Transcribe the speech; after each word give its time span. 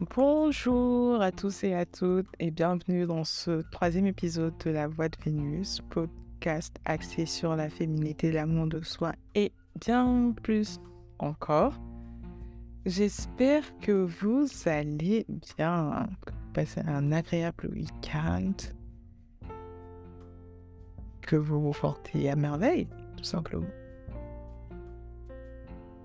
Bonjour 0.00 1.22
à 1.22 1.30
tous 1.30 1.62
et 1.62 1.72
à 1.72 1.86
toutes 1.86 2.26
et 2.40 2.50
bienvenue 2.50 3.06
dans 3.06 3.22
ce 3.22 3.62
troisième 3.70 4.06
épisode 4.06 4.52
de 4.64 4.70
La 4.70 4.88
Voix 4.88 5.08
de 5.08 5.16
Vénus, 5.24 5.82
podcast 5.88 6.76
axé 6.84 7.26
sur 7.26 7.54
la 7.54 7.70
féminité, 7.70 8.32
l'amour 8.32 8.66
de 8.66 8.82
soi 8.82 9.12
et 9.36 9.52
bien 9.80 10.34
plus 10.42 10.80
encore. 11.20 11.74
J'espère 12.84 13.62
que 13.78 13.92
vous 13.92 14.46
allez 14.66 15.26
bien, 15.56 16.08
passer 16.54 16.80
un 16.80 17.12
agréable 17.12 17.70
week-end, 17.72 18.52
que 21.22 21.36
vous 21.36 21.60
vous 21.60 21.80
portez 21.80 22.28
à 22.30 22.34
merveille, 22.34 22.88
tout 23.16 23.24
simplement. 23.24 23.68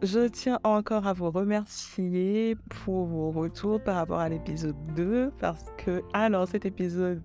Je 0.02 0.30
tiens 0.30 0.62
encore 0.64 1.08
à 1.08 1.14
vous 1.14 1.30
remercier 1.30 2.56
pour 2.70 3.06
vos 3.06 3.32
retours 3.32 3.84
par 3.84 3.98
rapport 3.98 4.20
à 4.20 4.30
l'épisode 4.30 4.78
2 4.96 5.30
parce 5.40 5.66
que, 5.78 6.02
alors 6.14 6.48
cet 6.48 6.66
épisode, 6.66 7.22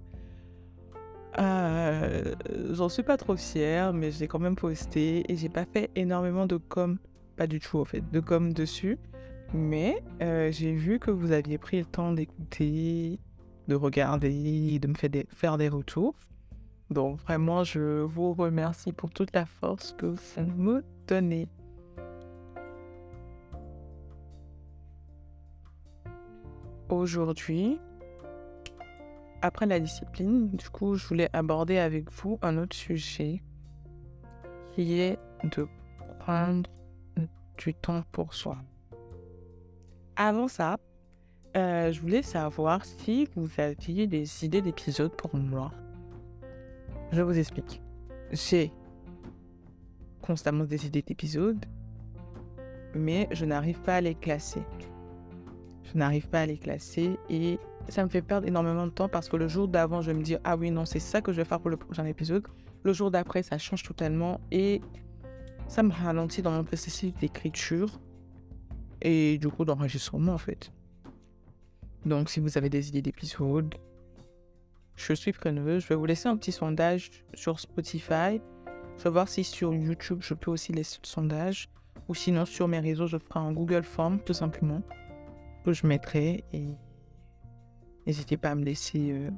euh, 1.38 2.34
j'en 2.70 2.88
suis 2.88 3.04
pas 3.04 3.16
trop 3.16 3.36
fière, 3.36 3.92
mais 3.92 4.10
j'ai 4.10 4.26
quand 4.26 4.40
même 4.40 4.56
posté 4.56 5.22
et 5.32 5.36
j'ai 5.36 5.48
pas 5.48 5.64
fait 5.66 5.88
énormément 5.94 6.46
de 6.46 6.56
com, 6.56 6.98
pas 7.36 7.46
du 7.46 7.60
tout 7.60 7.78
en 7.78 7.84
fait, 7.84 8.02
de 8.10 8.18
com 8.18 8.52
dessus. 8.52 8.98
Mais 9.52 10.02
euh, 10.20 10.50
j'ai 10.50 10.72
vu 10.72 10.98
que 10.98 11.12
vous 11.12 11.30
aviez 11.30 11.58
pris 11.58 11.78
le 11.78 11.84
temps 11.84 12.10
d'écouter, 12.10 13.20
de 13.68 13.74
regarder, 13.76 14.80
de 14.80 14.88
me 14.88 14.94
faire 14.94 15.10
des, 15.10 15.26
faire 15.28 15.58
des 15.58 15.68
retours. 15.68 16.16
Donc 16.90 17.20
vraiment, 17.20 17.62
je 17.62 18.00
vous 18.00 18.32
remercie 18.32 18.90
pour 18.92 19.10
toute 19.10 19.32
la 19.32 19.46
force 19.46 19.94
que 19.96 20.06
vous 20.06 20.42
me 20.56 20.84
donnez. 21.06 21.46
Aujourd'hui, 26.90 27.78
après 29.40 29.66
la 29.66 29.80
discipline, 29.80 30.50
du 30.50 30.68
coup, 30.68 30.94
je 30.94 31.06
voulais 31.06 31.30
aborder 31.32 31.78
avec 31.78 32.10
vous 32.12 32.38
un 32.42 32.58
autre 32.58 32.76
sujet 32.76 33.42
qui 34.72 35.00
est 35.00 35.18
de 35.44 35.66
prendre 36.18 36.68
du 37.56 37.74
temps 37.74 38.02
pour 38.12 38.34
soi. 38.34 38.58
Avant 40.16 40.48
ça, 40.48 40.76
euh, 41.56 41.90
je 41.90 42.00
voulais 42.00 42.22
savoir 42.22 42.84
si 42.84 43.28
vous 43.34 43.48
aviez 43.58 44.06
des 44.06 44.44
idées 44.44 44.60
d'épisodes 44.60 45.14
pour 45.16 45.34
moi. 45.36 45.72
Je 47.12 47.22
vous 47.22 47.38
explique. 47.38 47.80
J'ai 48.30 48.72
constamment 50.20 50.64
des 50.64 50.86
idées 50.86 51.02
d'épisodes, 51.02 51.64
mais 52.94 53.28
je 53.30 53.44
n'arrive 53.44 53.80
pas 53.80 53.96
à 53.96 54.00
les 54.00 54.14
classer 54.14 54.62
n'arrive 55.94 56.28
pas 56.28 56.40
à 56.40 56.46
les 56.46 56.58
classer 56.58 57.18
et 57.30 57.58
ça 57.88 58.04
me 58.04 58.08
fait 58.08 58.22
perdre 58.22 58.46
énormément 58.46 58.86
de 58.86 58.90
temps 58.90 59.08
parce 59.08 59.28
que 59.28 59.36
le 59.36 59.48
jour 59.48 59.68
d'avant, 59.68 60.02
je 60.02 60.10
me 60.12 60.22
dis 60.22 60.36
ah 60.44 60.56
oui, 60.56 60.70
non, 60.70 60.84
c'est 60.84 61.00
ça 61.00 61.20
que 61.20 61.32
je 61.32 61.38
vais 61.38 61.44
faire 61.44 61.60
pour 61.60 61.70
le 61.70 61.76
prochain 61.76 62.04
épisode. 62.06 62.46
Le 62.82 62.92
jour 62.92 63.10
d'après, 63.10 63.42
ça 63.42 63.58
change 63.58 63.82
totalement 63.82 64.40
et 64.50 64.80
ça 65.68 65.82
me 65.82 65.92
ralentit 65.92 66.42
dans 66.42 66.50
mon 66.50 66.64
processus 66.64 67.14
d'écriture 67.14 68.00
et 69.00 69.38
du 69.38 69.48
coup 69.48 69.64
d'enregistrement 69.64 70.34
en 70.34 70.38
fait. 70.38 70.72
Donc, 72.04 72.28
si 72.28 72.40
vous 72.40 72.58
avez 72.58 72.68
des 72.68 72.88
idées 72.88 73.00
d'épisodes, 73.00 73.74
je 74.96 75.12
suis 75.14 75.32
preneuse. 75.32 75.82
Je 75.82 75.88
vais 75.88 75.94
vous 75.94 76.04
laisser 76.04 76.28
un 76.28 76.36
petit 76.36 76.52
sondage 76.52 77.10
sur 77.32 77.58
Spotify. 77.58 78.40
Je 78.98 79.04
vais 79.04 79.10
voir 79.10 79.28
si 79.28 79.42
sur 79.42 79.72
YouTube, 79.72 80.18
je 80.20 80.34
peux 80.34 80.50
aussi 80.50 80.72
laisser 80.72 80.98
le 81.02 81.06
sondage. 81.06 81.70
Ou 82.08 82.14
sinon, 82.14 82.44
sur 82.44 82.68
mes 82.68 82.80
réseaux, 82.80 83.06
je 83.06 83.16
ferai 83.16 83.40
un 83.40 83.52
Google 83.52 83.84
Form, 83.84 84.20
tout 84.20 84.34
simplement 84.34 84.82
je 85.72 85.86
mettrai 85.86 86.44
et 86.52 86.68
n'hésitez 88.06 88.36
pas 88.36 88.50
à 88.50 88.54
me 88.54 88.64
laisser 88.64 89.12
euh, 89.12 89.30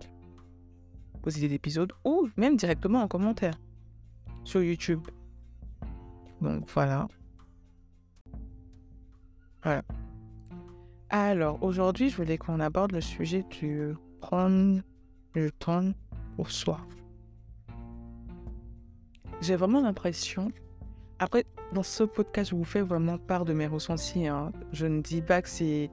vos 1.22 1.30
idées 1.30 1.48
d'épisodes 1.48 1.92
ou 2.04 2.28
même 2.36 2.56
directement 2.56 3.02
en 3.02 3.08
commentaire 3.08 3.58
sur 4.44 4.62
YouTube. 4.62 5.06
Donc 6.40 6.68
voilà. 6.70 7.08
Voilà. 9.62 9.82
Alors 11.08 11.62
aujourd'hui, 11.62 12.10
je 12.10 12.16
voulais 12.16 12.38
qu'on 12.38 12.60
aborde 12.60 12.92
le 12.92 13.00
sujet 13.00 13.44
du 13.60 13.94
prendre 14.20 14.80
le 15.34 15.50
temps 15.50 15.92
pour 16.36 16.50
soi. 16.50 16.80
J'ai 19.40 19.56
vraiment 19.56 19.80
l'impression. 19.80 20.50
Après, 21.18 21.44
dans 21.72 21.82
ce 21.82 22.04
podcast, 22.04 22.50
je 22.50 22.56
vous 22.56 22.64
fais 22.64 22.80
vraiment 22.80 23.18
part 23.18 23.44
de 23.44 23.52
mes 23.52 23.66
ressentis. 23.66 24.26
Hein. 24.26 24.52
Je 24.72 24.86
ne 24.86 25.00
dis 25.00 25.22
pas 25.22 25.42
que 25.42 25.48
c'est 25.48 25.90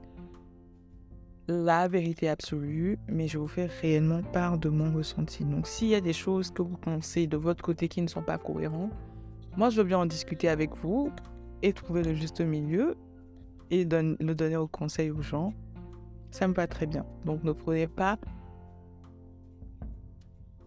la 1.48 1.88
vérité 1.88 2.28
absolue, 2.28 2.98
mais 3.08 3.28
je 3.28 3.38
vous 3.38 3.48
fais 3.48 3.66
réellement 3.66 4.22
part 4.22 4.58
de 4.58 4.68
mon 4.68 4.92
ressenti. 4.92 5.44
Donc 5.44 5.66
s'il 5.66 5.88
y 5.88 5.94
a 5.94 6.00
des 6.00 6.12
choses 6.12 6.50
que 6.50 6.62
vous 6.62 6.76
pensez 6.76 7.26
de 7.26 7.36
votre 7.36 7.62
côté 7.62 7.88
qui 7.88 8.00
ne 8.00 8.06
sont 8.06 8.22
pas 8.22 8.38
cohérentes, 8.38 8.92
moi 9.56 9.70
je 9.70 9.76
veux 9.76 9.84
bien 9.84 9.98
en 9.98 10.06
discuter 10.06 10.48
avec 10.48 10.74
vous 10.76 11.10
et 11.62 11.72
trouver 11.72 12.02
le 12.02 12.14
juste 12.14 12.40
milieu 12.40 12.96
et 13.70 13.84
le 13.84 14.32
donner 14.34 14.56
au 14.56 14.66
conseil 14.66 15.10
aux 15.10 15.22
gens. 15.22 15.52
Ça 16.30 16.48
me 16.48 16.54
va 16.54 16.66
très 16.66 16.86
bien. 16.86 17.04
Donc 17.24 17.44
ne 17.44 17.52
prenez 17.52 17.86
pas 17.86 18.18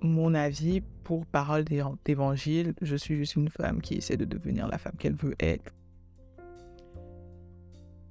mon 0.02 0.34
avis 0.34 0.82
pour 1.04 1.26
parole 1.26 1.64
d'évangile. 2.06 2.74
Je 2.82 2.96
suis 2.96 3.16
juste 3.16 3.36
une 3.36 3.50
femme 3.50 3.82
qui 3.82 3.96
essaie 3.96 4.18
de 4.18 4.26
devenir 4.26 4.68
la 4.68 4.78
femme 4.78 4.96
qu'elle 4.98 5.16
veut 5.16 5.36
être. 5.40 5.74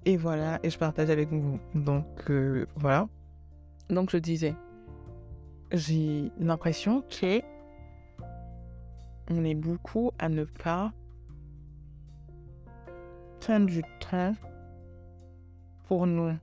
Et 0.06 0.16
voilà, 0.16 0.60
et 0.62 0.70
je 0.70 0.78
partage 0.78 1.10
avec 1.10 1.30
vous. 1.30 1.58
Donc 1.74 2.06
euh, 2.30 2.66
voilà. 2.76 3.08
Donc 3.90 4.10
je 4.10 4.18
disais, 4.18 4.54
j'ai 5.72 6.30
l'impression 6.38 7.02
que 7.02 7.42
on 9.28 9.44
est 9.44 9.56
beaucoup 9.56 10.12
à 10.20 10.28
ne 10.28 10.44
pas 10.44 10.92
prendre 13.40 13.66
du 13.66 13.82
temps 13.98 14.34
pour 15.88 16.06
nous. 16.06 16.36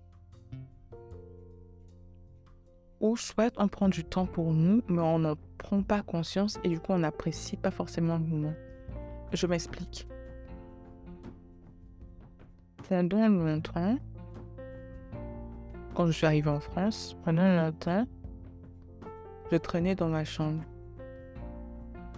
Ou 3.00 3.16
soit 3.16 3.54
on 3.58 3.70
prend 3.70 3.88
du 3.88 4.04
temps 4.04 4.26
pour 4.26 4.52
nous, 4.52 4.82
mais 4.90 5.02
on 5.02 5.20
n'en 5.20 5.36
prend 5.58 5.82
pas 5.84 6.02
conscience 6.02 6.60
et 6.66 6.70
du 6.70 6.82
coup 6.82 6.92
on 6.92 7.00
n'apprécie 7.00 7.56
pas 7.56 7.72
forcément 7.72 8.18
le 8.18 8.26
moment. 8.26 8.54
Je 9.32 9.48
m'explique 9.48 10.06
pendant 12.94 13.28
longtemps, 13.28 13.98
quand 15.96 16.06
je 16.06 16.12
suis 16.12 16.28
arrivée 16.28 16.52
en 16.52 16.60
France, 16.60 17.18
pendant 17.26 17.42
longtemps, 17.44 18.06
je 19.52 19.58
traînais 19.58 19.96
dans 19.96 20.10
ma 20.10 20.24
chambre. 20.24 20.64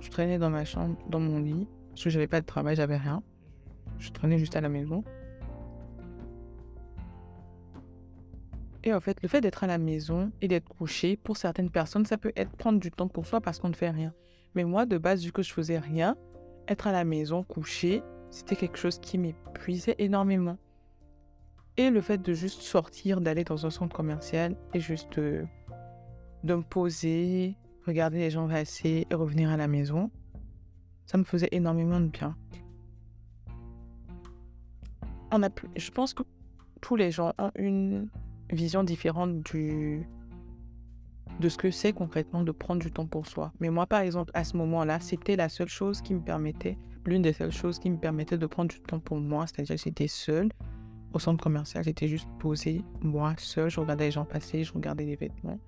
Je 0.01 0.09
traînais 0.09 0.37
dans 0.37 0.49
ma 0.49 0.65
chambre, 0.65 0.97
dans 1.09 1.21
mon 1.21 1.39
lit, 1.39 1.65
parce 1.91 2.03
que 2.03 2.09
j'avais 2.09 2.27
pas 2.27 2.41
de 2.41 2.45
travail, 2.45 2.75
j'avais 2.75 2.97
rien. 2.97 3.23
Je 3.99 4.11
traînais 4.11 4.37
juste 4.37 4.57
à 4.57 4.61
la 4.61 4.67
maison. 4.67 5.05
Et 8.83 8.93
en 8.93 8.99
fait, 8.99 9.17
le 9.21 9.29
fait 9.29 9.39
d'être 9.39 9.63
à 9.63 9.67
la 9.67 9.77
maison 9.77 10.29
et 10.41 10.49
d'être 10.49 10.67
couché, 10.67 11.15
pour 11.15 11.37
certaines 11.37 11.69
personnes, 11.69 12.05
ça 12.05 12.17
peut 12.17 12.33
être 12.35 12.51
prendre 12.57 12.81
du 12.81 12.91
temps 12.91 13.07
pour 13.07 13.25
soi 13.25 13.39
parce 13.39 13.59
qu'on 13.59 13.69
ne 13.69 13.75
fait 13.75 13.91
rien. 13.91 14.13
Mais 14.55 14.65
moi, 14.65 14.85
de 14.85 14.97
base, 14.97 15.23
vu 15.23 15.31
que 15.31 15.41
je 15.41 15.53
faisais 15.53 15.79
rien, 15.79 16.17
être 16.67 16.87
à 16.87 16.91
la 16.91 17.05
maison, 17.05 17.43
couché, 17.43 18.03
c'était 18.29 18.57
quelque 18.57 18.77
chose 18.77 18.99
qui 18.99 19.17
m'épuisait 19.17 19.95
énormément. 19.99 20.57
Et 21.77 21.89
le 21.89 21.99
fait 21.99 22.21
de 22.21 22.33
juste 22.33 22.61
sortir, 22.61 23.19
d'aller 23.19 23.43
dans 23.43 23.65
un 23.65 23.69
centre 23.69 23.95
commercial 23.95 24.55
et 24.73 24.79
juste 24.79 25.19
de, 25.19 25.45
me 26.43 26.61
poser, 26.61 27.57
regarder 27.85 28.19
les 28.19 28.29
gens 28.29 28.47
passer 28.47 29.05
et 29.09 29.15
revenir 29.15 29.49
à 29.49 29.57
la 29.57 29.67
maison, 29.67 30.09
ça 31.05 31.17
me 31.17 31.23
faisait 31.23 31.49
énormément 31.51 31.99
de 31.99 32.07
bien. 32.07 32.35
On 35.31 35.43
a, 35.43 35.49
je 35.75 35.91
pense 35.91 36.13
que 36.13 36.23
tous 36.79 36.95
les 36.95 37.11
gens 37.11 37.33
ont 37.37 37.51
une 37.57 38.07
vision 38.51 38.83
différente 38.83 39.43
de 39.53 39.99
ce 41.49 41.57
que 41.57 41.71
c'est 41.71 41.91
concrètement 41.91 42.43
de 42.43 42.51
prendre 42.51 42.81
du 42.81 42.91
temps 42.91 43.07
pour 43.07 43.27
soi. 43.27 43.51
Mais 43.59 43.69
moi, 43.69 43.85
par 43.85 43.99
exemple, 43.99 44.31
à 44.33 44.45
ce 44.45 44.55
moment-là, 44.55 45.01
c'était 45.01 45.35
la 45.35 45.49
seule 45.49 45.67
chose 45.67 46.01
qui 46.01 46.13
me 46.13 46.21
permettait 46.21 46.77
l'une 47.05 47.21
des 47.21 47.33
seules 47.33 47.51
choses 47.51 47.79
qui 47.79 47.89
me 47.89 47.97
permettait 47.97 48.37
de 48.37 48.45
prendre 48.45 48.69
du 48.69 48.79
temps 48.79 48.99
pour 48.99 49.17
moi, 49.17 49.45
c'est-à-dire 49.45 49.75
que 49.75 49.81
j'étais 49.81 50.07
seule 50.07 50.49
au 51.15 51.19
centre 51.19 51.41
commercial, 51.41 51.83
j'étais 51.83 52.07
juste 52.07 52.27
posée, 52.39 52.83
moi 53.01 53.33
seule, 53.37 53.69
je 53.69 53.79
regardais 53.79 54.05
les 54.05 54.11
gens 54.11 54.25
passer, 54.25 54.63
je 54.63 54.73
regardais 54.73 55.05
les 55.05 55.15
vêtements. 55.15 55.59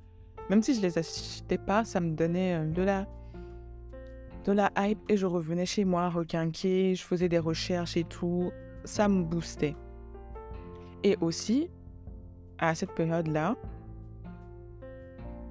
Même 0.49 0.61
si 0.61 0.73
je 0.75 0.81
les 0.81 0.97
achetais 0.97 1.57
pas, 1.57 1.85
ça 1.85 1.99
me 1.99 2.11
donnait 2.11 2.55
euh, 2.55 2.65
de 2.65 2.81
la, 2.81 3.07
de 4.45 4.51
la 4.51 4.71
hype 4.77 4.99
et 5.09 5.17
je 5.17 5.25
revenais 5.25 5.65
chez 5.65 5.85
moi 5.85 6.09
requinquée, 6.09 6.95
je 6.95 7.03
faisais 7.03 7.29
des 7.29 7.39
recherches 7.39 7.97
et 7.97 8.03
tout, 8.03 8.51
ça 8.83 9.07
me 9.07 9.23
boostait. 9.23 9.75
Et 11.03 11.17
aussi, 11.21 11.69
à 12.57 12.75
cette 12.75 12.91
période-là, 12.91 13.55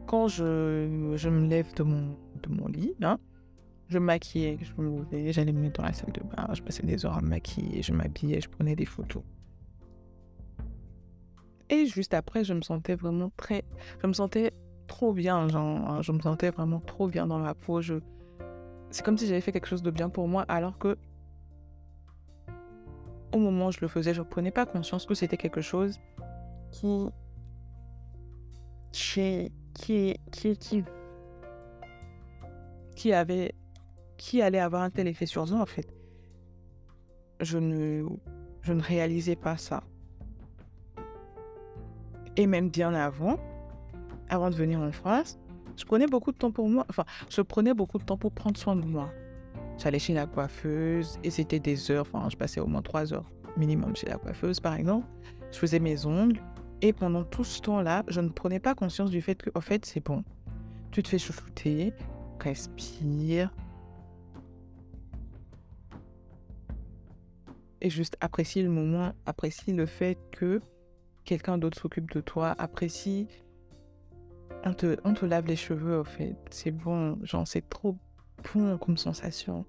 quand 0.06 0.28
je, 0.28 1.14
je 1.16 1.28
me 1.28 1.46
lève 1.46 1.72
de 1.75 1.82
mon, 1.82 2.16
de 2.42 2.49
mon 2.50 2.69
lit, 2.69 2.94
hein, 3.02 3.19
je 3.88 3.99
maquillais, 3.99 4.58
je 4.60 4.72
me 4.81 5.04
j'allais 5.31 5.52
me 5.52 5.60
mettre 5.60 5.81
dans 5.81 5.87
la 5.87 5.92
salle 5.92 6.12
de 6.12 6.20
bain, 6.20 6.49
je 6.52 6.62
passais 6.62 6.84
des 6.84 7.06
heures 7.06 7.16
à 7.16 7.20
me 7.20 7.28
maquiller, 7.28 7.82
je 7.82 7.92
m'habillais, 7.92 8.40
je 8.40 8.49
prenais 8.49 8.76
des 8.76 8.84
photos. 8.84 9.22
Et 11.68 11.86
juste 11.86 12.14
après, 12.14 12.44
je 12.44 12.54
me 12.54 12.62
sentais 12.62 12.94
vraiment 12.94 13.30
très... 13.36 13.64
Je 14.00 14.06
me 14.06 14.12
sentais 14.12 14.52
trop 14.86 15.12
bien, 15.12 15.48
genre, 15.48 16.02
je 16.02 16.12
me 16.12 16.20
sentais 16.20 16.50
vraiment 16.50 16.80
trop 16.80 17.08
bien 17.08 17.26
dans 17.26 17.38
ma 17.38 17.54
peau. 17.54 17.80
C'est 17.82 19.04
comme 19.04 19.18
si 19.18 19.26
j'avais 19.26 19.40
fait 19.40 19.52
quelque 19.52 19.66
chose 19.66 19.82
de 19.82 19.90
bien 19.90 20.08
pour 20.08 20.28
moi, 20.28 20.44
alors 20.48 20.78
que 20.78 20.96
au 23.32 23.38
moment 23.38 23.66
où 23.66 23.72
je 23.72 23.80
le 23.80 23.88
faisais, 23.88 24.14
je 24.14 24.20
ne 24.20 24.26
prenais 24.26 24.52
pas 24.52 24.64
conscience 24.64 25.06
que 25.06 25.14
c'était 25.14 25.36
quelque 25.36 25.60
chose 25.60 25.98
qui... 26.70 27.08
Qui, 28.92 29.52
qui, 29.74 30.16
qui, 30.30 30.56
qui, 30.56 30.84
qui 32.94 33.12
avait... 33.12 33.54
Qui 34.16 34.40
allait 34.40 34.60
avoir 34.60 34.82
un 34.82 34.90
tel 34.90 35.08
effet 35.08 35.26
sur 35.26 35.46
moi, 35.46 35.60
en 35.60 35.66
fait. 35.66 35.92
Je 37.40 37.58
ne, 37.58 38.06
je 38.62 38.72
ne 38.72 38.80
réalisais 38.80 39.36
pas 39.36 39.58
ça. 39.58 39.82
Et 42.37 42.47
même 42.47 42.69
bien 42.69 42.93
avant, 42.94 43.38
avant 44.29 44.50
de 44.50 44.55
venir 44.55 44.81
en 44.81 44.93
France, 44.93 45.38
je 45.77 45.85
prenais 45.85 46.06
beaucoup 46.06 46.33
de 46.33 46.37
temps 46.37 46.50
pour 46.50 46.69
moi. 46.69 46.87
Enfin, 46.88 47.05
je 47.31 47.41
prenais 47.41 47.75
beaucoup 47.75 47.99
de 47.99 48.05
temps 48.05 48.17
pour 48.17 48.33
prendre 48.33 48.56
soin 48.56 48.77
de 48.77 48.85
moi. 48.85 49.11
J'allais 49.79 49.99
chez 49.99 50.15
la 50.15 50.27
coiffeuse 50.27 51.19
et 51.23 51.31
c'était 51.31 51.61
des 51.61 51.91
heures. 51.91 52.06
Enfin, 52.12 52.29
je 52.31 52.37
passais 52.37 52.61
au 52.61 52.67
moins 52.67 52.83
trois 52.83 53.12
heures 53.12 53.31
minimum 53.56 53.97
chez 53.97 54.06
la 54.06 54.17
coiffeuse, 54.17 54.61
par 54.61 54.75
exemple. 54.75 55.06
Je 55.53 55.59
faisais 55.59 55.79
mes 55.79 56.06
ongles. 56.06 56.41
Et 56.83 56.93
pendant 56.93 57.25
tout 57.25 57.44
ce 57.44 57.61
temps-là, 57.62 58.05
je 58.09 58.21
ne 58.21 58.29
prenais 58.29 58.61
pas 58.61 58.75
conscience 58.75 59.11
du 59.11 59.23
fait 59.23 59.37
que, 59.37 59.50
en 59.55 59.62
fait, 59.62 59.87
c'est 59.87 60.05
bon. 60.05 60.25
Tu 60.91 61.03
te 61.03 61.09
fais 61.09 61.19
chouchouter, 61.19 61.94
respire. 62.38 63.50
Et 67.81 67.88
juste 67.88 68.17
apprécie 68.21 68.62
le 68.62 68.69
moment, 68.71 69.12
apprécie 69.25 69.73
le 69.73 69.87
fait 69.87 70.19
que 70.33 70.61
quelqu'un 71.26 71.58
d'autre 71.58 71.78
s'occupe 71.78 72.11
de 72.12 72.23
toi, 72.23 72.55
apprécie. 72.56 73.28
On 74.64 74.73
te, 74.73 74.96
on 75.05 75.12
te 75.12 75.26
lave 75.26 75.46
les 75.46 75.56
cheveux, 75.56 75.99
au 75.99 76.05
fait. 76.05 76.37
C'est 76.50 76.70
bon, 76.70 77.19
genre, 77.23 77.46
c'est 77.46 77.69
trop 77.69 77.99
bon 78.55 78.78
comme 78.78 78.96
sensation. 78.96 79.67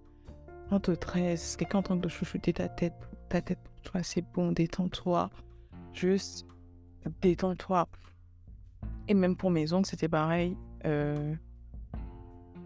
On 0.72 0.80
te 0.80 0.92
tresse, 0.92 1.58
quelqu'un 1.58 1.80
en 1.80 1.84
train 1.84 1.96
de 1.98 2.08
chouchouter 2.08 2.54
ta 2.54 2.70
tête, 2.70 2.94
ta 3.30 3.42
tête 3.42 3.60
pour 3.60 3.92
toi, 3.92 4.04
c'est 4.04 4.24
bon, 4.34 4.52
détends-toi. 4.52 5.30
Juste 5.94 6.46
détends-toi. 7.22 7.88
Et 9.08 9.14
même 9.14 9.36
pour 9.36 9.52
mes 9.52 9.74
ongles, 9.74 9.86
c'était 9.86 10.10
pareil. 10.10 10.56
Euh, 10.86 11.34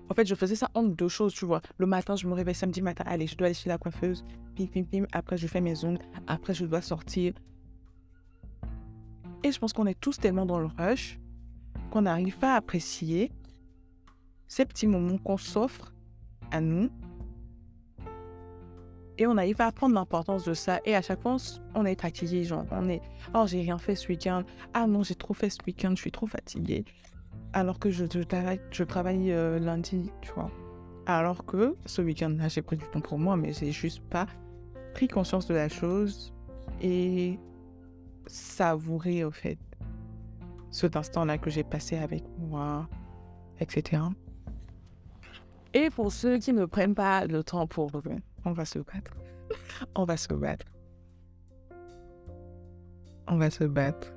en 0.09 0.13
fait, 0.13 0.25
je 0.25 0.35
faisais 0.35 0.55
ça 0.55 0.69
entre 0.73 0.95
deux 0.95 1.07
choses, 1.07 1.33
tu 1.33 1.45
vois. 1.45 1.61
Le 1.77 1.85
matin, 1.85 2.15
je 2.15 2.27
me 2.27 2.33
réveille 2.33 2.55
samedi 2.55 2.81
matin, 2.81 3.03
allez, 3.07 3.27
je 3.27 3.37
dois 3.37 3.45
aller 3.47 3.53
chez 3.53 3.69
la 3.69 3.77
coiffeuse, 3.77 4.25
pim, 4.55 4.65
pim, 4.65 4.83
pim. 4.83 5.05
Après, 5.13 5.37
je 5.37 5.47
fais 5.47 5.61
mes 5.61 5.85
ongles. 5.85 5.99
Après, 6.27 6.53
je 6.53 6.65
dois 6.65 6.81
sortir, 6.81 7.33
et 9.43 9.51
je 9.51 9.59
pense 9.59 9.73
qu'on 9.73 9.87
est 9.87 9.99
tous 9.99 10.19
tellement 10.19 10.45
dans 10.45 10.59
le 10.59 10.67
rush 10.77 11.19
qu'on 11.91 12.03
n'arrive 12.03 12.37
pas 12.37 12.53
à 12.53 12.57
apprécier 12.57 13.31
ces 14.47 14.65
petits 14.65 14.87
moments 14.87 15.17
qu'on 15.17 15.37
s'offre 15.37 15.93
à 16.51 16.61
nous. 16.61 16.89
Et 19.17 19.27
on 19.27 19.35
n'arrive 19.35 19.55
pas 19.55 19.67
à 19.67 19.71
prendre 19.71 19.93
l'importance 19.93 20.45
de 20.45 20.53
ça. 20.53 20.79
Et 20.85 20.95
à 20.95 21.01
chaque 21.01 21.21
fois, 21.21 21.37
on 21.75 21.85
est 21.85 21.99
fatigué. 21.99 22.43
Genre, 22.43 22.65
on 22.71 22.89
est 22.89 23.01
Oh, 23.35 23.45
j'ai 23.45 23.61
rien 23.61 23.77
fait 23.77 23.95
ce 23.95 24.07
week-end. 24.07 24.43
Ah 24.73 24.87
non, 24.87 25.03
j'ai 25.03 25.15
trop 25.15 25.33
fait 25.33 25.49
ce 25.49 25.59
week-end. 25.67 25.91
Je 25.95 26.01
suis 26.01 26.11
trop 26.11 26.25
fatigué. 26.25 26.85
Alors 27.53 27.77
que 27.77 27.91
je, 27.91 28.05
je 28.71 28.83
travaille, 28.83 29.31
euh, 29.31 29.59
lundi, 29.59 30.09
tu 30.21 30.31
vois. 30.33 30.49
Alors 31.05 31.45
que 31.45 31.75
ce 31.85 32.01
week-end-là, 32.01 32.47
j'ai 32.47 32.61
pris 32.61 32.77
du 32.77 32.85
temps 32.85 33.01
pour 33.01 33.19
moi, 33.19 33.35
mais 33.35 33.53
j'ai 33.53 33.71
juste 33.71 34.01
pas 34.09 34.27
pris 34.93 35.07
conscience 35.07 35.47
de 35.47 35.53
la 35.53 35.69
chose. 35.69 36.33
Et 36.81 37.37
savourer, 38.27 39.23
au 39.23 39.31
fait, 39.31 39.57
cet 40.69 40.95
instant-là 40.95 41.37
que 41.37 41.49
j'ai 41.49 41.63
passé 41.63 41.97
avec 41.97 42.23
moi, 42.37 42.87
etc. 43.59 44.03
Et 45.73 45.89
pour 45.89 46.11
ceux 46.11 46.37
qui 46.37 46.53
ne 46.53 46.65
prennent 46.65 46.95
pas 46.95 47.25
le 47.25 47.43
temps 47.43 47.67
pour... 47.67 47.91
On 48.45 48.51
va 48.51 48.65
se 48.65 48.79
battre. 48.79 49.11
On 49.95 50.05
va 50.05 50.17
se 50.17 50.33
battre. 50.33 50.65
On 53.27 53.37
va 53.37 53.49
se 53.49 53.63
battre. 53.63 54.13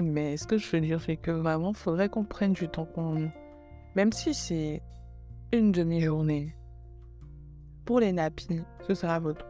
Mais 0.00 0.36
ce 0.36 0.46
que 0.46 0.58
je 0.58 0.70
veux 0.70 0.80
dire, 0.80 1.00
c'est 1.00 1.16
que 1.16 1.30
vraiment, 1.30 1.72
faudrait 1.72 2.08
qu'on 2.08 2.24
prenne 2.24 2.52
du 2.52 2.68
temps 2.68 2.88
nous. 2.96 3.30
Même 3.94 4.12
si 4.12 4.34
c'est 4.34 4.82
une 5.52 5.72
demi-journée. 5.72 6.54
Pour 7.84 8.00
les 8.00 8.12
nappies, 8.12 8.62
ce 8.86 8.94
sera 8.94 9.18
votre 9.18 9.46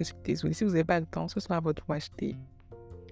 acheter 0.00 0.16
désolé. 0.24 0.54
Si 0.54 0.64
vous 0.64 0.70
n'avez 0.70 0.84
pas 0.84 1.00
le 1.00 1.06
temps, 1.06 1.28
ce 1.28 1.40
sera 1.40 1.60
votre 1.60 1.90
acheter. 1.90 2.36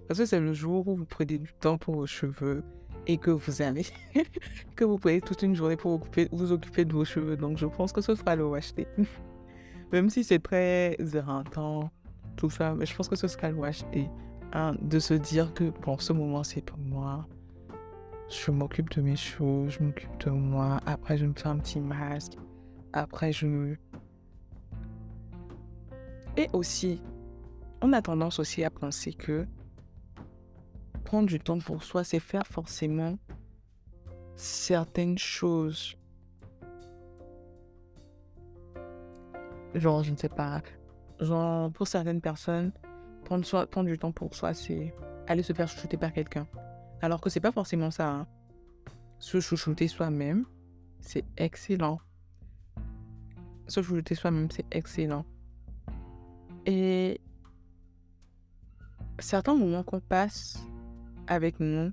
Parce 0.08 0.19
que 0.20 0.26
c'est 0.26 0.40
le 0.40 0.52
jour 0.52 0.87
où 0.88 0.96
vous 0.96 1.05
prenez 1.05 1.38
du 1.38 1.52
temps 1.61 1.79
pour 1.79 1.94
vos 1.94 2.06
cheveux 2.06 2.62
et 3.06 3.19
que 3.19 3.31
vous 3.31 3.62
avez, 3.62 3.87
que 4.76 4.84
vous 4.84 4.99
prenez 4.99 5.20
toute 5.20 5.43
une 5.43 5.55
journée 5.55 5.76
pour 5.76 6.00
vous 6.32 6.52
occuper, 6.52 6.84
de 6.84 6.93
vos 6.93 7.05
cheveux. 7.05 7.37
Donc, 7.37 7.58
je 7.58 7.67
pense 7.67 7.93
que 7.93 8.00
ce 8.00 8.14
sera 8.14 8.37
le 8.37 8.52
acheter. 8.52 8.87
Même 9.93 10.11
si 10.11 10.25
c'est 10.25 10.38
très 10.38 10.96
éreintant, 11.14 11.90
tout 12.37 12.50
ça, 12.50 12.75
mais 12.75 12.87
je 12.87 12.94
pense 12.94 13.08
que 13.08 13.17
ce 13.17 13.29
sera 13.29 13.50
le 13.50 13.62
acheter. 13.62 14.08
Hein, 14.52 14.75
de 14.82 14.99
se 14.99 15.14
dire 15.14 15.55
que, 15.55 15.64
bon, 15.82 15.99
ce 15.99 16.12
moment, 16.12 16.44
c'est 16.44 16.61
pour 16.62 16.79
moi. 16.79 17.26
Je 18.29 18.50
m'occupe 18.50 18.90
de 18.94 19.02
mes 19.02 19.17
cheveux, 19.17 19.69
je 19.69 19.82
m'occupe 19.82 20.25
de 20.25 20.31
moi. 20.31 20.81
Après, 20.87 21.17
je 21.17 21.26
me 21.26 21.32
fais 21.34 21.49
un 21.49 21.58
petit 21.58 21.81
masque. 21.81 22.32
Après, 22.93 23.32
je 23.32 23.76
et 26.37 26.49
aussi, 26.52 27.00
on 27.82 27.93
a 27.93 28.02
tendance 28.02 28.38
aussi 28.38 28.64
à 28.64 28.70
penser 28.70 29.12
que 29.12 29.46
prendre 31.05 31.26
du 31.26 31.38
temps 31.38 31.58
pour 31.58 31.82
soi, 31.82 32.05
c'est 32.05 32.20
faire 32.20 32.46
forcément 32.46 33.19
certaines 34.34 35.19
choses. 35.19 35.96
Genre, 39.75 40.02
je 40.02 40.11
ne 40.11 40.17
sais 40.17 40.29
pas. 40.29 40.62
Genre, 41.20 41.70
pour 41.73 41.87
certaines 41.87 42.20
personnes, 42.20 42.73
prendre, 43.25 43.67
prendre 43.67 43.88
du 43.88 43.99
temps 43.99 44.12
pour 44.12 44.34
soi, 44.34 44.55
c'est 44.55 44.94
aller 45.26 45.43
se 45.43 45.52
faire 45.52 45.69
chouchouter 45.69 45.96
par 45.96 46.12
quelqu'un. 46.12 46.46
Alors 47.00 47.20
que 47.20 47.31
c'est 47.31 47.40
pas 47.40 47.52
forcément 47.52 47.90
ça. 47.90 48.08
Hein. 48.08 48.26
Se 49.19 49.40
chouchouter 49.40 49.88
soi-même, 49.88 50.46
c'est 51.00 51.25
excellent. 51.37 52.00
Se 53.67 53.82
chouchouter 53.82 54.14
soi-même, 54.14 54.50
c'est 54.50 54.67
excellent. 54.70 55.25
Et 56.66 57.20
certains 59.19 59.54
moments 59.54 59.82
qu'on 59.82 60.00
passe 60.00 60.64
avec 61.26 61.58
nous, 61.60 61.92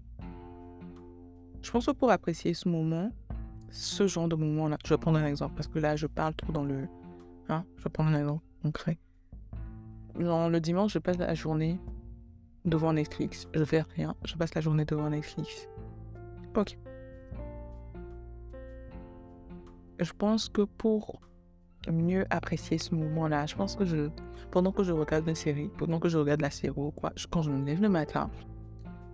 je 1.61 1.71
pense 1.71 1.85
que 1.85 1.91
pour 1.91 2.11
apprécier 2.11 2.53
ce 2.53 2.69
moment, 2.69 3.11
ce 3.69 4.07
genre 4.07 4.27
de 4.27 4.35
moment-là, 4.35 4.77
je 4.85 4.93
vais 4.93 4.97
prendre 4.97 5.19
un 5.19 5.25
exemple 5.25 5.55
parce 5.55 5.67
que 5.67 5.79
là, 5.79 5.95
je 5.95 6.07
parle 6.07 6.33
trop 6.35 6.51
dans 6.51 6.63
le. 6.63 6.88
Hein, 7.49 7.65
je 7.77 7.83
vais 7.83 7.89
prendre 7.89 8.09
un 8.11 8.19
exemple 8.19 8.43
concret. 8.61 8.97
Genre, 10.19 10.49
le 10.49 10.59
dimanche, 10.59 10.93
je 10.93 10.99
passe 10.99 11.17
la 11.17 11.33
journée 11.33 11.79
devant 12.65 12.93
Netflix. 12.93 13.47
Je 13.53 13.63
fais 13.63 13.81
rien. 13.95 14.15
Je 14.25 14.35
passe 14.35 14.53
la 14.53 14.61
journée 14.61 14.85
devant 14.85 15.09
Netflix. 15.09 15.67
Ok. 16.55 16.77
Je 19.99 20.13
pense 20.13 20.49
que 20.49 20.61
pour 20.61 21.21
mieux 21.88 22.25
apprécier 22.29 22.77
ce 22.77 22.93
moment-là. 22.95 23.45
Je 23.45 23.55
pense 23.55 23.75
que 23.75 23.86
je, 23.86 24.09
pendant 24.51 24.71
que 24.71 24.83
je 24.83 24.91
regarde 24.91 25.27
une 25.27 25.36
série, 25.36 25.69
pendant 25.77 26.00
que 26.00 26.09
je 26.09 26.17
regarde 26.17 26.41
la 26.41 26.50
série 26.50 26.74
ou 26.75 26.91
quoi, 26.91 27.13
quand 27.29 27.41
je 27.41 27.51
me 27.51 27.65
lève 27.65 27.81
le 27.81 27.89
matin, 27.89 28.29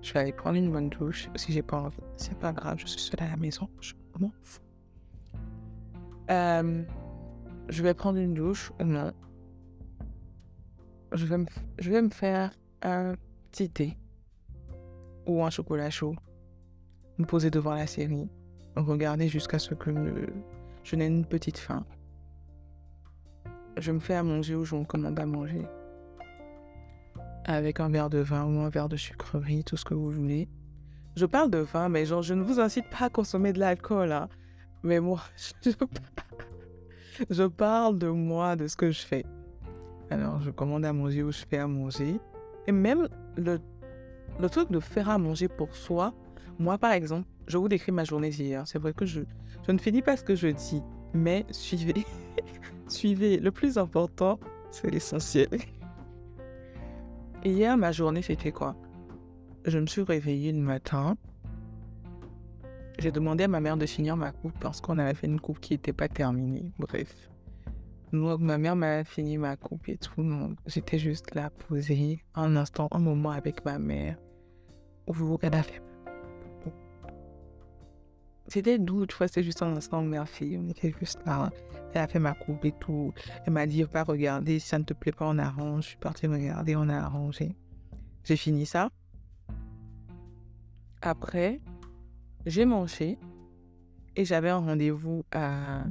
je 0.01 0.13
vais 0.13 0.19
aller 0.19 0.33
prendre 0.33 0.57
une 0.57 0.71
bonne 0.71 0.89
douche. 0.89 1.29
Si 1.35 1.51
j'ai 1.51 1.61
pas 1.61 1.79
envie, 1.79 1.97
c'est 2.17 2.37
pas 2.37 2.53
grave, 2.53 2.77
je 2.79 2.87
suis 2.87 2.99
seule 2.99 3.23
à 3.23 3.29
la 3.29 3.37
maison, 3.37 3.69
je 3.81 3.93
m'en 4.19 4.31
fous. 4.41 4.59
Euh, 6.31 6.83
je 7.69 7.83
vais 7.83 7.93
prendre 7.93 8.17
une 8.17 8.33
douche 8.33 8.71
non. 8.83 9.11
Je 11.11 11.25
vais, 11.25 11.37
me, 11.37 11.45
je 11.79 11.91
vais 11.91 12.01
me 12.01 12.09
faire 12.09 12.51
un 12.81 13.13
petit 13.51 13.69
thé 13.69 13.97
ou 15.27 15.43
un 15.43 15.49
chocolat 15.49 15.89
chaud, 15.89 16.15
me 17.17 17.25
poser 17.25 17.49
devant 17.49 17.73
la 17.73 17.87
série, 17.87 18.27
regarder 18.75 19.27
jusqu'à 19.27 19.59
ce 19.59 19.75
que 19.75 19.91
je 20.83 20.95
n'ai 20.95 21.07
une 21.07 21.25
petite 21.25 21.57
faim 21.57 21.85
je 23.77 23.91
me 23.91 23.99
fais 23.99 24.15
à 24.15 24.23
manger 24.23 24.55
ou 24.55 24.65
je 24.65 24.75
me 24.75 24.85
commande 24.85 25.19
à 25.19 25.25
manger. 25.25 25.65
Avec 27.45 27.79
un 27.79 27.89
verre 27.89 28.09
de 28.09 28.19
vin 28.19 28.45
ou 28.45 28.59
un 28.59 28.69
verre 28.69 28.89
de 28.89 28.97
sucrerie, 28.97 29.63
tout 29.63 29.77
ce 29.77 29.85
que 29.85 29.93
vous 29.93 30.09
voulez. 30.09 30.47
Je 31.15 31.25
parle 31.25 31.49
de 31.49 31.59
vin, 31.59 31.89
mais 31.89 32.05
genre, 32.05 32.21
je 32.21 32.33
ne 32.33 32.43
vous 32.43 32.59
incite 32.59 32.89
pas 32.89 33.05
à 33.05 33.09
consommer 33.09 33.53
de 33.53 33.59
l'alcool. 33.59 34.11
Hein. 34.11 34.27
Mais 34.83 34.99
moi, 34.99 35.21
je, 37.29 37.43
parle 37.45 37.97
de 37.99 38.07
moi, 38.09 38.55
de 38.55 38.67
ce 38.67 38.75
que 38.75 38.91
je 38.91 39.01
fais. 39.01 39.25
Alors, 40.09 40.41
je 40.41 40.51
commande 40.51 40.85
à 40.85 40.93
manger 40.93 41.23
ou 41.23 41.31
je 41.31 41.45
fais 41.49 41.57
à 41.57 41.67
manger. 41.67 42.19
Et 42.67 42.71
même 42.71 43.07
le, 43.37 43.59
le 44.39 44.49
truc 44.49 44.71
de 44.71 44.79
faire 44.79 45.09
à 45.09 45.17
manger 45.17 45.47
pour 45.47 45.73
soi, 45.75 46.13
moi, 46.59 46.77
par 46.77 46.91
exemple, 46.91 47.27
je 47.47 47.57
vous 47.57 47.69
décris 47.69 47.91
ma 47.91 48.03
journée 48.03 48.29
d'hier. 48.29 48.67
C'est 48.67 48.79
vrai 48.79 48.93
que 48.93 49.05
je, 49.05 49.21
je 49.65 49.71
ne 49.71 49.77
finis 49.77 50.01
pas 50.01 50.17
ce 50.17 50.23
que 50.23 50.35
je 50.35 50.47
dis, 50.47 50.81
mais 51.13 51.45
suivez. 51.51 52.05
Suivez, 52.87 53.37
le 53.37 53.51
plus 53.51 53.77
important, 53.77 54.39
c'est 54.71 54.89
l'essentiel. 54.91 55.49
Hier, 57.43 57.77
ma 57.77 57.91
journée, 57.91 58.21
c'était 58.21 58.51
quoi? 58.51 58.75
Je 59.65 59.79
me 59.79 59.87
suis 59.87 60.03
réveillée 60.03 60.51
le 60.51 60.59
matin. 60.59 61.17
J'ai 62.99 63.11
demandé 63.11 63.43
à 63.43 63.47
ma 63.47 63.59
mère 63.59 63.77
de 63.77 63.85
finir 63.85 64.15
ma 64.15 64.31
coupe 64.31 64.57
parce 64.59 64.81
qu'on 64.81 64.99
avait 64.99 65.15
fait 65.15 65.27
une 65.27 65.39
coupe 65.39 65.59
qui 65.59 65.73
n'était 65.73 65.93
pas 65.93 66.07
terminée. 66.07 66.71
Bref. 66.79 67.29
Donc, 68.13 68.39
ma 68.39 68.57
mère 68.57 68.75
m'a 68.75 69.03
fini 69.03 69.37
ma 69.37 69.57
coupe 69.57 69.89
et 69.89 69.97
tout. 69.97 70.55
J'étais 70.67 70.99
juste 70.99 71.35
là, 71.35 71.49
posée, 71.49 72.23
un 72.35 72.55
instant, 72.55 72.87
un 72.91 72.99
moment 72.99 73.31
avec 73.31 73.65
ma 73.65 73.79
mère. 73.79 74.17
Où 75.07 75.37
elle 75.41 75.55
a 75.55 75.63
fait. 75.63 75.81
C'était 78.47 78.77
doux, 78.77 79.05
tu 79.05 79.15
vois, 79.15 79.27
c'était 79.27 79.43
juste 79.43 79.63
un 79.63 79.75
instant, 79.75 80.01
merci. 80.03 80.57
On 80.59 80.69
était 80.69 80.93
juste 80.99 81.19
là. 81.25 81.51
Elle 81.93 82.01
a 82.01 82.07
fait 82.07 82.19
ma 82.19 82.33
coupe 82.33 82.63
et 82.65 82.73
tout. 82.73 83.13
Elle 83.45 83.53
m'a 83.53 83.65
dit, 83.65 83.83
va 83.83 84.03
regarder, 84.03 84.59
si 84.59 84.67
ça 84.67 84.77
ne 84.77 84.83
te 84.83 84.93
plaît 84.93 85.11
pas, 85.11 85.25
on 85.27 85.37
arrange. 85.37 85.83
Je 85.83 85.89
suis 85.89 85.97
partie 85.97 86.27
regarder, 86.27 86.75
on 86.75 86.89
a 86.89 86.97
arrangé. 86.97 87.55
J'ai 88.23 88.35
fini 88.35 88.65
ça. 88.65 88.89
Après, 91.01 91.61
j'ai 92.45 92.65
mangé 92.65 93.17
et 94.15 94.25
j'avais 94.25 94.49
un 94.49 94.59
rendez-vous 94.59 95.23
à, 95.31 95.83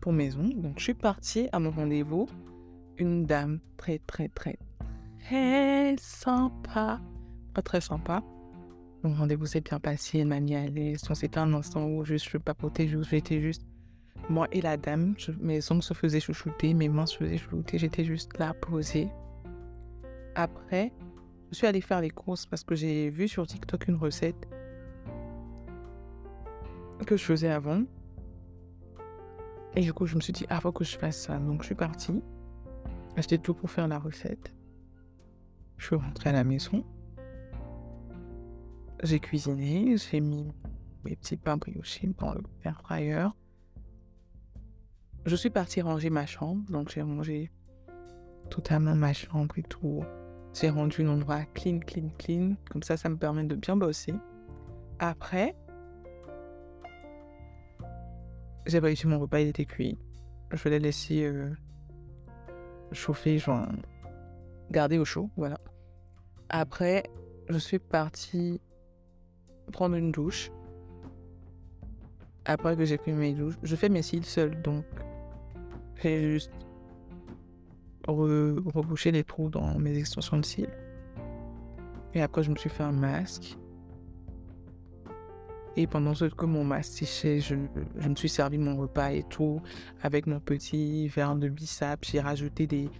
pour 0.00 0.12
maison. 0.12 0.48
Donc, 0.56 0.78
je 0.78 0.84
suis 0.84 0.94
partie 0.94 1.48
à 1.52 1.58
mon 1.58 1.70
rendez-vous. 1.70 2.28
Une 2.96 3.24
dame 3.24 3.60
très, 3.76 3.98
très, 3.98 4.28
très, 4.28 4.58
très 5.20 5.96
sympa. 5.98 7.00
Pas 7.54 7.62
très 7.62 7.80
sympa. 7.80 8.22
Mon 9.02 9.14
rendez-vous 9.14 9.46
s'est 9.46 9.60
bien 9.60 9.80
passé. 9.80 10.18
Elle 10.18 10.28
m'a 10.28 10.40
mis 10.40 10.54
à 10.54 10.66
l'aise. 10.66 11.02
C'était 11.14 11.38
un 11.38 11.52
instant 11.54 11.86
où 11.86 12.04
je 12.04 12.16
suis 12.16 12.38
papotais, 12.38 12.88
j'étais 12.88 13.40
juste 13.40 13.66
moi 14.28 14.46
et 14.52 14.60
la 14.60 14.76
dame. 14.76 15.14
mes 15.40 15.72
ongles 15.72 15.82
se 15.82 15.94
faisaient 15.94 16.20
chouchouter, 16.20 16.74
mes 16.74 16.88
mains 16.88 17.06
se 17.06 17.16
faisaient 17.16 17.38
chouchouter. 17.38 17.78
J'étais 17.78 18.04
juste 18.04 18.38
là, 18.38 18.54
posée. 18.54 19.08
Après, 20.34 20.92
je 21.50 21.56
suis 21.56 21.66
allée 21.66 21.80
faire 21.80 22.00
les 22.00 22.10
courses 22.10 22.46
parce 22.46 22.62
que 22.62 22.74
j'ai 22.74 23.10
vu 23.10 23.26
sur 23.26 23.46
TikTok 23.46 23.88
une 23.88 23.96
recette 23.96 24.48
que 27.06 27.16
je 27.16 27.24
faisais 27.24 27.50
avant. 27.50 27.82
Et 29.74 29.80
du 29.80 29.92
coup, 29.92 30.06
je 30.06 30.16
me 30.16 30.20
suis 30.20 30.32
dit, 30.32 30.46
ah, 30.48 30.60
faut 30.60 30.72
que 30.72 30.84
je 30.84 30.98
fasse 30.98 31.22
ça. 31.22 31.38
Donc, 31.38 31.62
je 31.62 31.66
suis 31.66 31.74
partie, 31.74 32.22
acheter 33.16 33.38
tout 33.38 33.54
pour 33.54 33.70
faire 33.70 33.88
la 33.88 33.98
recette. 33.98 34.52
Je 35.76 35.86
suis 35.86 35.96
rentrée 35.96 36.30
à 36.30 36.32
la 36.32 36.44
maison. 36.44 36.84
J'ai 39.02 39.18
cuisiné, 39.18 39.96
j'ai 39.96 40.20
mis 40.20 40.52
mes 41.04 41.16
petits 41.16 41.38
pains 41.38 41.56
briochés 41.56 42.10
dans 42.18 42.34
le 42.34 42.42
air 42.64 42.82
fryer. 42.82 43.28
Je 45.24 45.36
suis 45.36 45.48
partie 45.48 45.80
ranger 45.80 46.10
ma 46.10 46.26
chambre, 46.26 46.70
donc 46.70 46.90
j'ai 46.90 47.00
rangé 47.00 47.50
totalement 48.50 48.94
ma 48.94 49.14
chambre 49.14 49.56
et 49.58 49.62
tout. 49.62 50.04
J'ai 50.52 50.68
rendu 50.68 51.02
l'endroit 51.02 51.44
clean, 51.54 51.78
clean, 51.78 52.10
clean. 52.18 52.56
Comme 52.70 52.82
ça, 52.82 52.98
ça 52.98 53.08
me 53.08 53.16
permet 53.16 53.44
de 53.44 53.54
bien 53.54 53.74
bosser. 53.74 54.14
Après, 54.98 55.56
j'ai 58.66 58.80
réussi 58.80 59.06
mon 59.06 59.18
repas, 59.18 59.40
il 59.40 59.48
était 59.48 59.64
cuit. 59.64 59.98
Je 60.52 60.68
l'ai 60.68 60.78
laissé 60.78 61.24
euh, 61.24 61.54
chauffer, 62.92 63.38
genre 63.38 63.66
garder 64.70 64.98
au 64.98 65.06
chaud, 65.06 65.30
voilà. 65.38 65.58
Après, 66.50 67.04
je 67.48 67.56
suis 67.56 67.78
partie 67.78 68.60
prendre 69.70 69.96
une 69.96 70.12
douche. 70.12 70.50
Après 72.44 72.76
que 72.76 72.84
j'ai 72.84 72.98
pris 72.98 73.12
mes 73.12 73.32
douches, 73.32 73.58
je 73.62 73.76
fais 73.76 73.88
mes 73.88 74.02
cils 74.02 74.24
seul, 74.24 74.60
donc 74.62 74.84
j'ai 76.02 76.32
juste 76.32 76.52
rebouché 78.06 79.12
les 79.12 79.24
trous 79.24 79.50
dans 79.50 79.78
mes 79.78 79.96
extensions 79.96 80.38
de 80.38 80.44
cils. 80.44 80.70
Et 82.14 82.22
après, 82.22 82.42
je 82.42 82.50
me 82.50 82.56
suis 82.56 82.70
fait 82.70 82.82
un 82.82 82.92
masque. 82.92 83.56
Et 85.76 85.86
pendant 85.86 86.14
ce 86.14 86.24
que 86.24 86.46
mon 86.46 86.64
mastichait, 86.64 87.40
je, 87.40 87.54
je 87.96 88.08
me 88.08 88.16
suis 88.16 88.28
servi 88.28 88.58
mon 88.58 88.76
repas 88.76 89.12
et 89.12 89.22
tout, 89.22 89.60
avec 90.02 90.26
mon 90.26 90.40
petit 90.40 91.06
verre 91.08 91.36
de 91.36 91.48
bissap. 91.48 92.04
J'ai 92.04 92.20
rajouté 92.20 92.66
des 92.66 92.90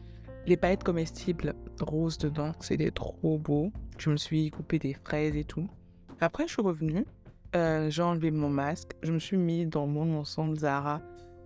les 0.47 0.57
paillettes 0.57 0.85
comestibles 0.85 1.55
roses 1.81 2.19
dedans. 2.19 2.53
C'était 2.61 2.91
trop 2.91 3.39
beau. 3.39 3.73
Je 3.99 4.11
me 4.11 4.17
suis 4.17 4.51
coupé 4.51 4.79
des 4.79 4.95
fraises 4.95 5.37
et 5.37 5.45
tout. 5.45 5.69
Après, 6.21 6.47
je 6.47 6.53
suis 6.53 6.63
revenue. 6.63 7.05
Euh, 7.57 7.91
j'ai 7.91 8.03
enlevé 8.03 8.31
mon 8.31 8.49
masque. 8.49 8.93
Je 9.03 9.13
me 9.13 9.19
suis 9.19 9.37
mis 9.37 9.67
dans 9.67 9.87
mon 9.87 10.19
ensemble 10.19 10.59
Zara. 10.59 11.01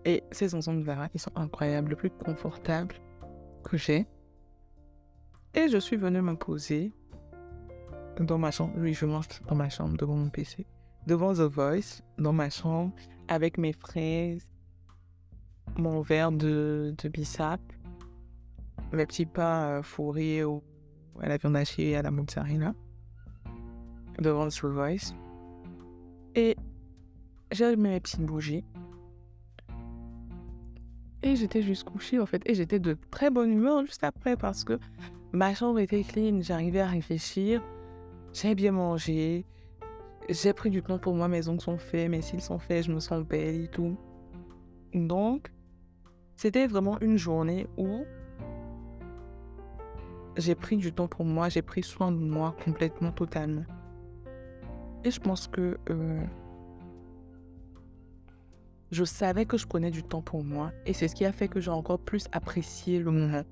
Et 0.05 0.23
ces 0.33 0.55
ensembles 0.55 0.85
Zara, 0.85 1.09
ils 1.15 1.21
sont 1.21 1.33
incroyables, 1.37 1.91
le 1.91 1.97
plus 1.97 2.11
confortable 2.11 2.95
que 3.65 3.77
j'ai. 3.77 4.07
Et 5.55 5.69
je 5.69 5.79
suis 5.79 5.97
venue 5.97 6.21
me 6.21 6.35
poser 6.35 6.93
dans 8.21 8.39
ma 8.39 8.51
chambre. 8.51 8.75
Oui, 8.77 8.93
je 8.93 9.07
mange 9.07 9.27
dans 9.49 9.55
ma 9.55 9.69
chambre 9.71 9.97
devant 9.97 10.17
mon 10.17 10.29
PC 10.29 10.67
devant 11.07 11.35
The 11.35 11.41
Voice, 11.41 12.03
dans 12.19 12.33
ma 12.33 12.51
chambre, 12.51 12.95
avec 13.29 13.59
mes 13.59 13.73
fraises, 13.73 14.49
mon 15.77 16.01
verre 16.01 16.33
de, 16.33 16.95
de 17.03 17.09
bissap, 17.09 17.61
mes 18.93 19.07
petits 19.07 19.27
pains 19.27 19.79
euh, 19.79 19.83
fourrés 19.83 20.43
à 21.21 21.29
la 21.29 21.37
viande 21.37 21.57
hachée 21.57 21.91
et 21.91 21.97
à 21.97 22.03
la 22.03 22.11
mozzarella, 22.11 22.75
devant 24.19 24.49
The 24.49 24.65
Voice. 24.65 25.15
Et 26.35 26.57
j'ai 27.53 27.77
mes 27.77 28.01
petites 28.01 28.25
bougies. 28.25 28.65
Et 31.23 31.37
j'étais 31.37 31.63
juste 31.63 31.85
couchée 31.85 32.21
en 32.21 32.27
fait. 32.27 32.43
Et 32.47 32.55
j'étais 32.55 32.79
de 32.79 32.97
très 33.11 33.31
bonne 33.31 33.53
humeur 33.53 33.85
juste 33.87 34.05
après 34.05 34.37
parce 34.37 34.65
que 34.65 34.79
ma 35.33 35.55
chambre 35.55 35.79
était 35.79 36.03
clean. 36.03 36.41
J'arrivais 36.43 36.81
à 36.81 36.89
réfléchir. 36.89 37.63
J'ai 38.33 38.55
bien 38.55 38.73
mangé 38.73 39.47
j'ai 40.29 40.53
pris 40.53 40.71
du 40.71 40.83
temps 40.83 40.99
pour 40.99 41.15
moi, 41.15 41.29
mes 41.29 41.49
ongles 41.49 41.61
sont 41.61 41.79
faits, 41.79 42.09
mes 42.11 42.23
cils 42.23 42.41
sont 42.41 42.59
faits, 42.59 42.85
je 42.85 42.93
me 42.93 43.01
sens 43.01 43.25
belle 43.25 43.63
et 43.63 43.69
tout. 43.69 43.97
Donc, 44.95 45.53
c'était 46.37 46.67
vraiment 46.67 46.99
une 47.01 47.17
journée 47.17 47.67
où 47.77 48.05
j'ai 50.37 50.55
pris 50.55 50.77
du 50.77 50.93
temps 50.93 51.09
pour 51.09 51.25
moi, 51.25 51.49
j'ai 51.49 51.63
pris 51.63 51.83
soin 51.83 52.11
de 52.11 52.17
moi 52.17 52.55
complètement, 52.65 53.13
totalement. 53.13 53.65
Et 55.05 55.11
je 55.11 55.21
pense 55.21 55.47
que 55.47 55.79
euh, 55.91 56.25
je 58.91 59.05
savais 59.05 59.45
que 59.45 59.59
je 59.59 59.67
prenais 59.67 59.91
du 59.91 60.03
temps 60.03 60.23
pour 60.23 60.43
moi 60.43 60.73
et 60.87 60.95
c'est 60.95 61.09
ce 61.09 61.15
qui 61.15 61.27
a 61.27 61.33
fait 61.33 61.49
que 61.49 61.61
j'ai 61.61 61.71
encore 61.71 61.99
plus 61.99 62.27
apprécié 62.33 62.99
le 62.99 63.11
moment. 63.11 63.45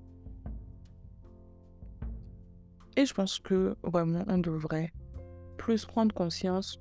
Et 2.97 3.05
je 3.05 3.13
pense 3.15 3.39
que 3.39 3.77
vraiment 3.83 4.25
on 4.29 4.39
devrait 4.39 4.93
plus 5.59 5.85
prendre 5.85 6.15
conscience 6.15 6.81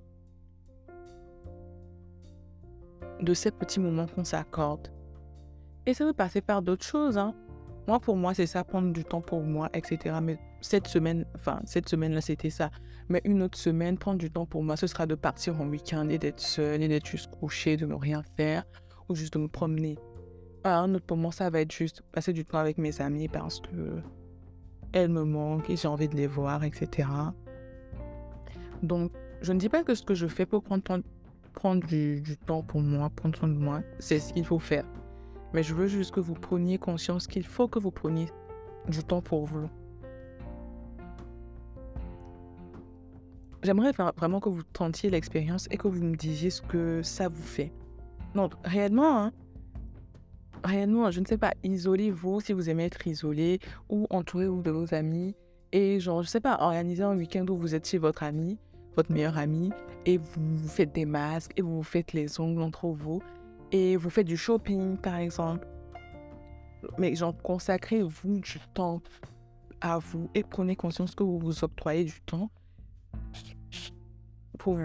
de 3.22 3.34
ces 3.34 3.52
petits 3.52 3.80
moments 3.80 4.08
qu'on 4.08 4.24
s'accorde. 4.24 4.88
Et 5.86 5.94
ça 5.94 6.06
peut 6.06 6.14
passer 6.14 6.42
par 6.42 6.62
d'autres 6.62 6.86
choses. 6.86 7.18
Hein. 7.18 7.36
Moi, 7.88 8.00
pour 8.00 8.16
moi, 8.16 8.34
c'est 8.34 8.46
ça, 8.46 8.64
prendre 8.64 8.94
du 8.94 9.04
temps 9.04 9.22
pour 9.22 9.42
moi, 9.42 9.70
etc. 9.74 10.16
Mais 10.22 10.38
cette 10.62 10.88
semaine, 10.88 11.26
enfin, 11.36 11.60
cette 11.66 11.90
semaine-là, 11.90 12.22
c'était 12.22 12.50
ça. 12.50 12.70
Mais 13.10 13.22
une 13.26 13.42
autre 13.42 13.58
semaine, 13.58 13.98
prendre 13.98 14.20
du 14.20 14.30
temps 14.30 14.46
pour 14.46 14.64
moi, 14.64 14.78
ce 14.78 14.88
sera 14.88 15.06
de 15.06 15.16
partir 15.16 15.60
en 15.60 15.68
week-end 15.68 16.08
et 16.10 16.18
d'être 16.18 16.40
seul 16.40 16.82
et 16.82 16.88
d'être 16.88 17.08
juste 17.08 17.32
couché, 17.32 17.78
de 17.78 17.86
ne 17.86 17.96
rien 17.96 18.24
faire 18.38 18.64
ou 19.10 19.16
juste 19.16 19.34
de 19.34 19.40
me 19.40 19.48
promener. 19.48 19.98
Ah, 20.64 20.80
un 20.80 20.94
autre 20.94 21.06
moment, 21.10 21.32
ça 21.32 21.50
va 21.50 21.62
être 21.62 21.72
juste 21.72 22.04
passer 22.12 22.34
du 22.34 22.46
temps 22.46 22.60
avec 22.60 22.78
mes 22.78 23.02
amis 23.02 23.28
parce 23.28 23.60
que 23.62 24.02
elles 24.94 25.10
me 25.10 25.24
manquent 25.24 25.70
et 25.70 25.76
j'ai 25.76 25.88
envie 25.88 26.08
de 26.08 26.16
les 26.16 26.28
voir, 26.28 26.64
etc. 26.64 27.08
Donc, 28.84 29.12
je 29.42 29.54
ne 29.54 29.60
dis 29.60 29.70
pas 29.70 29.84
que 29.84 29.96
ce 29.96 30.04
que 30.04 30.14
je 30.14 30.28
fais 30.28 30.46
pour 30.46 30.64
prendre, 30.64 30.84
prendre 31.54 31.86
du, 31.86 32.24
temps 32.46 32.62
pour 32.62 32.82
moi, 32.82 33.10
prendre 33.10 33.36
soin 33.38 33.50
de 33.50 33.58
moi, 33.58 33.82
c'est 34.00 34.20
ce 34.20 34.34
qu'il 34.34 34.46
faut 34.46 34.60
faire. 34.60 34.86
Mais 35.54 35.64
je 35.64 35.74
veux 35.74 35.88
juste 35.88 36.12
que 36.12 36.20
vous 36.20 36.34
preniez 36.34 36.78
conscience 36.78 37.28
qu'il 37.28 37.46
faut 37.46 37.68
que 37.68 37.80
vous 37.80 37.92
preniez 37.92 38.28
du 38.88 39.04
temps 39.04 39.22
pour 39.22 39.46
vous. 39.46 39.70
J'aimerais 43.64 43.92
vraiment 43.92 44.40
que 44.40 44.50
vous 44.50 44.64
tentiez 44.64 45.10
l'expérience 45.10 45.68
et 45.70 45.78
que 45.78 45.88
vous 45.88 46.04
me 46.04 46.16
disiez 46.16 46.50
ce 46.50 46.62
que 46.62 47.02
ça 47.04 47.28
vous 47.28 47.44
fait. 47.44 47.72
Donc, 48.34 48.54
réellement, 48.64 49.26
hein, 49.26 49.32
réellement, 50.64 51.12
je 51.12 51.20
ne 51.20 51.26
sais 51.26 51.38
pas, 51.38 51.54
isolez-vous 51.64 52.42
si 52.42 52.54
vous 52.54 52.70
aimez 52.70 52.86
être 52.86 53.06
isolé 53.06 53.60
ou 53.90 54.08
entourez-vous 54.10 54.64
de 54.64 54.72
vos 54.72 54.94
amis. 54.96 55.36
Et 55.72 56.00
genre, 56.00 56.24
je 56.24 56.28
sais 56.28 56.42
pas, 56.42 56.58
organisez 56.60 57.04
un 57.04 57.16
week-end 57.16 57.46
où 57.50 57.56
vous 57.56 57.76
êtes 57.76 57.88
chez 57.88 58.00
votre 58.00 58.24
ami 58.24 58.58
votre 58.96 59.12
meilleur 59.12 59.38
ami 59.38 59.72
et 60.06 60.18
vous 60.18 60.68
faites 60.68 60.94
des 60.94 61.06
masques 61.06 61.52
et 61.58 61.62
vous 61.62 61.84
faites 61.84 62.14
les 62.14 62.40
ongles 62.40 62.62
entre 62.62 62.88
vous 62.88 63.22
et 63.72 63.96
vous 63.96 64.10
faites 64.10 64.28
du 64.28 64.38
shopping 64.38 64.98
par 64.98 65.16
exemple. 65.16 65.68
Mais 66.98 67.16
genre 67.16 67.36
consacrez-vous 67.42 68.40
du 68.40 68.60
temps 68.74 69.02
à 69.82 70.00
vous 70.00 70.30
et 70.36 70.44
prenez 70.44 70.76
conscience 70.76 71.16
que 71.16 71.24
vous 71.24 71.40
vous 71.40 71.64
octroyez 71.64 72.06
du 72.06 72.22
temps 72.22 72.50
pour, 74.58 74.78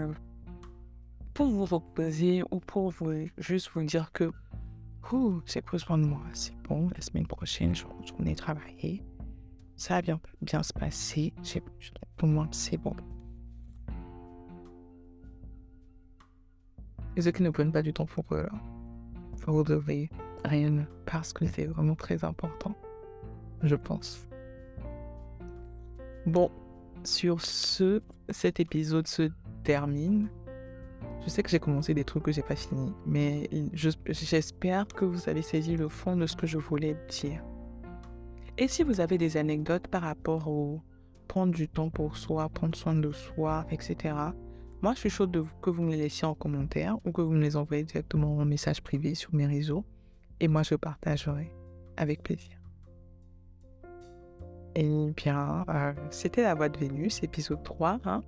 pour 1.33 1.47
vous 1.47 1.65
reposer 1.65 2.43
ou 2.51 2.59
pour 2.59 2.89
vous, 2.91 3.27
juste 3.37 3.69
vous 3.73 3.83
dire 3.83 4.11
que 4.11 4.31
j'ai 5.45 5.61
pris 5.61 5.79
soin 5.79 5.97
de 5.97 6.05
moi, 6.05 6.21
c'est 6.33 6.55
bon, 6.63 6.89
la 6.93 7.01
semaine 7.01 7.27
prochaine 7.27 7.73
je 7.73 7.85
retourner 7.85 8.35
travailler 8.35 9.03
ça 9.77 9.93
va 9.93 10.01
bien, 10.01 10.19
bien 10.41 10.63
se 10.63 10.73
passer. 10.73 11.33
Pour 12.17 12.27
moi, 12.27 12.47
c'est 12.51 12.77
bon. 12.77 12.95
Et 17.15 17.21
ceux 17.21 17.31
qui 17.31 17.43
ne 17.43 17.51
prennent 17.51 17.71
pas 17.71 17.83
du 17.83 17.93
temps 17.93 18.05
pour 18.05 18.25
eux, 18.31 18.49
vous 19.47 19.63
devez 19.63 20.09
rien 20.45 20.85
parce 21.05 21.33
que 21.33 21.45
c'est 21.45 21.65
vraiment 21.65 21.95
très 21.95 22.23
important, 22.23 22.75
je 23.63 23.75
pense. 23.75 24.27
Bon, 26.25 26.51
sur 27.03 27.41
ce, 27.41 28.01
cet 28.29 28.59
épisode 28.59 29.07
se 29.07 29.29
termine. 29.63 30.29
Je 31.23 31.29
sais 31.29 31.43
que 31.43 31.49
j'ai 31.49 31.59
commencé 31.59 31.93
des 31.93 32.03
trucs 32.03 32.23
que 32.23 32.31
j'ai 32.31 32.41
pas 32.41 32.55
fini, 32.55 32.93
mais 33.05 33.49
j'espère 33.73 34.87
que 34.87 35.05
vous 35.05 35.29
avez 35.29 35.41
saisi 35.41 35.75
le 35.75 35.89
fond 35.89 36.15
de 36.15 36.25
ce 36.25 36.35
que 36.35 36.47
je 36.47 36.57
voulais 36.57 36.95
dire. 37.09 37.43
Et 38.57 38.67
si 38.67 38.83
vous 38.83 38.99
avez 39.01 39.17
des 39.17 39.37
anecdotes 39.37 39.87
par 39.87 40.01
rapport 40.01 40.47
au 40.47 40.81
prendre 41.27 41.53
du 41.53 41.67
temps 41.67 41.89
pour 41.89 42.17
soi, 42.17 42.49
prendre 42.49 42.75
soin 42.75 42.95
de 42.95 43.11
soi, 43.11 43.65
etc., 43.71 44.15
moi 44.81 44.93
je 44.93 44.99
suis 44.99 45.09
chaude 45.09 45.31
de 45.31 45.43
que 45.61 45.69
vous 45.69 45.83
me 45.83 45.91
les 45.91 45.97
laissiez 45.97 46.27
en 46.27 46.35
commentaire 46.35 46.97
ou 47.05 47.11
que 47.11 47.21
vous 47.21 47.31
me 47.31 47.41
les 47.41 47.55
envoyez 47.55 47.83
directement 47.83 48.37
en 48.37 48.45
message 48.45 48.81
privé 48.81 49.15
sur 49.15 49.33
mes 49.33 49.45
réseaux. 49.45 49.85
Et 50.39 50.47
moi 50.47 50.63
je 50.63 50.75
partagerai 50.75 51.51
avec 51.97 52.23
plaisir. 52.23 52.57
Et 54.75 55.11
bien, 55.15 55.65
euh, 55.69 55.93
c'était 56.11 56.43
La 56.43 56.53
Voix 56.53 56.69
de 56.69 56.77
Vénus, 56.77 57.23
épisode 57.23 57.63
3. 57.63 57.99
Hein. 58.05 58.21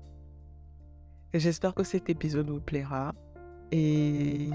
J'espère 1.31 1.75
que 1.75 1.83
cet 1.83 2.09
épisode 2.09 2.49
vous 2.49 2.59
plaira. 2.59 3.13
Et 3.71 4.49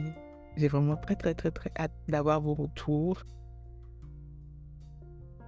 j'ai 0.56 0.66
vraiment 0.66 0.96
très, 0.96 1.14
très, 1.14 1.34
très, 1.34 1.52
très 1.52 1.70
hâte 1.78 1.92
d'avoir 2.08 2.40
vos 2.40 2.54
retours. 2.54 3.22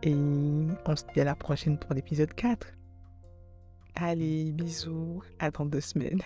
Et 0.04 0.14
on 0.14 0.94
se 0.94 1.02
dit 1.12 1.20
à 1.20 1.24
la 1.24 1.34
prochaine 1.34 1.78
pour 1.78 1.94
l'épisode 1.94 2.32
4. 2.32 2.75
Allez, 3.96 4.52
bisous. 4.52 5.22
À 5.38 5.50
dans 5.50 5.64
deux 5.64 5.80
semaines. 5.80 6.20